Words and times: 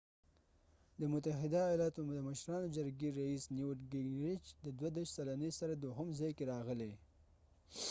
د 0.99 1.01
متحده 1.13 1.59
ایالاتو 1.67 2.01
د 2.15 2.19
مشرانو 2.27 2.71
جرګې 2.77 3.09
رییس 3.19 3.43
نیوت 3.55 3.79
ګینګریچ 3.91 4.43
د 4.63 4.67
32 4.81 5.15
سلنې 5.15 5.49
سره 5.59 5.73
دوهم 5.83 6.07
ځای 6.19 6.31
کې 6.37 6.49
راغلی 6.53 6.91